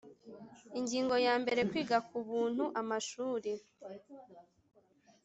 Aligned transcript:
Ingingo 0.79 1.15
ya 1.25 1.33
mbere 1.41 1.59
Kwiga 1.69 1.97
ku 2.07 2.17
buntu 2.27 2.63
amashuri 2.81 3.51